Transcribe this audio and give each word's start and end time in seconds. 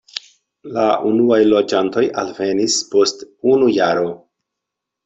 La 0.77 0.85
unuaj 1.09 1.39
loĝantoj 1.51 2.05
alvenis 2.23 2.79
post 2.95 3.25
unu 3.55 3.73
jaro. 3.79 4.13